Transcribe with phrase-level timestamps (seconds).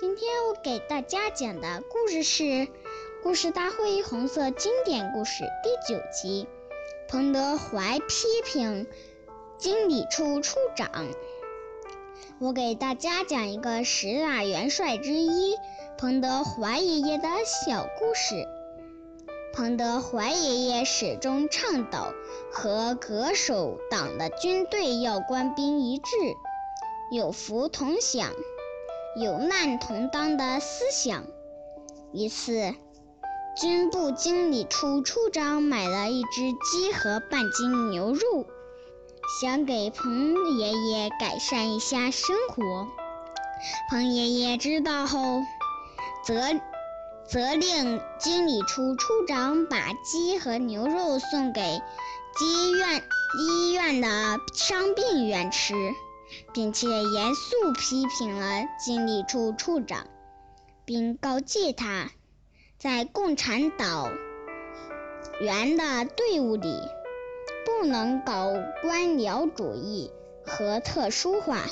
[0.00, 2.44] 今天我给大家讲的故事是
[3.20, 6.46] 《故事大会红色经典故事》第九集。
[7.08, 8.86] 彭德怀批评
[9.58, 10.88] 经理处处长。
[12.38, 15.56] 我给大家讲一个十大元帅之一
[15.98, 18.46] 彭德怀爷爷的小故事。
[19.52, 22.12] 彭德怀爷爷始终倡导
[22.52, 26.04] 和恪守党的军队要官兵一致，
[27.10, 28.30] 有福同享。
[29.20, 31.24] 有难同当的思想。
[32.12, 32.74] 一次，
[33.60, 38.46] 军部经理处处长买了一只鸡和半斤牛肉，
[39.40, 42.86] 想给彭爷爷改善一下生活。
[43.90, 45.40] 彭爷爷知道后，
[46.24, 46.40] 责
[47.28, 51.60] 责令经理处处长把鸡和牛肉送给
[52.40, 53.02] 医院
[53.40, 55.74] 医院的伤病员吃。
[56.52, 60.06] 并且严肃批评了经理处处长，
[60.84, 62.10] 并告诫他，
[62.78, 64.12] 在共产党
[65.40, 66.80] 员的队伍里
[67.64, 70.10] 不能搞官僚主义
[70.44, 71.62] 和特殊化，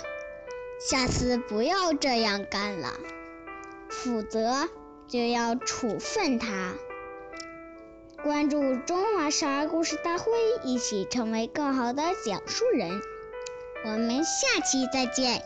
[0.79, 2.93] 下次不要这样干了，
[3.89, 4.69] 否则
[5.09, 6.75] 就要处分他。
[8.23, 10.33] 关注中华少儿故事大会，
[10.65, 13.01] 一起成为更好的讲述人。
[13.87, 15.41] 我们下期再见。